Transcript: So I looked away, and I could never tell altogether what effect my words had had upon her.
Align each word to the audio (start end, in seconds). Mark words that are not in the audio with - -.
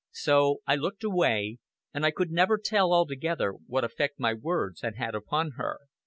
So 0.13 0.61
I 0.65 0.77
looked 0.77 1.03
away, 1.03 1.59
and 1.93 2.03
I 2.07 2.09
could 2.09 2.31
never 2.31 2.57
tell 2.57 2.91
altogether 2.91 3.51
what 3.67 3.83
effect 3.83 4.19
my 4.19 4.33
words 4.33 4.81
had 4.81 4.95
had 4.95 5.13
upon 5.13 5.51
her. 5.57 5.77